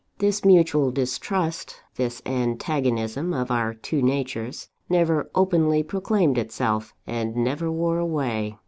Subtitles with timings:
[0.17, 7.71] This mutual distrust, this antagonism of our two natures, never openly proclaimed itself, and never
[7.71, 8.57] wore away.